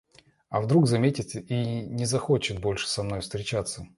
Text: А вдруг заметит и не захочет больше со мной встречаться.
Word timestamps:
А 0.49 0.61
вдруг 0.61 0.87
заметит 0.87 1.35
и 1.35 1.81
не 1.83 2.05
захочет 2.05 2.59
больше 2.59 2.87
со 2.87 3.03
мной 3.03 3.19
встречаться. 3.19 3.87